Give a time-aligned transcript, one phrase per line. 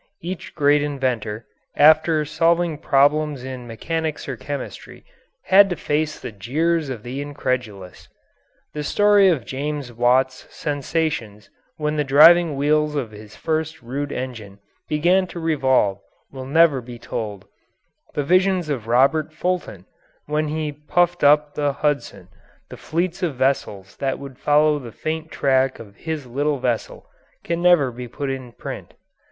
[0.19, 1.45] Each great inventor,
[1.75, 5.05] after solving problems in mechanics or chemistry,
[5.43, 8.09] had to face the jeers of the incredulous.
[8.73, 14.57] The story of James Watt's sensations when the driving wheels of his first rude engine
[14.89, 15.99] began to revolve
[16.31, 17.45] will never be told;
[18.15, 19.85] the visions of Robert Fulton,
[20.25, 22.29] when he puffed up the Hudson, of
[22.69, 27.05] the fleets of vessels that would follow the faint track of his little vessel,
[27.43, 28.95] can never be put in print.